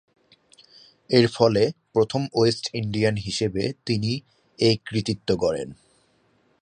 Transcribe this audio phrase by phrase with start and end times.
[1.09, 1.63] এরফলে
[1.93, 4.11] প্রথম West Indian হিসেবে তিনি
[4.59, 5.69] এ কৃতিত্ব গড়েন।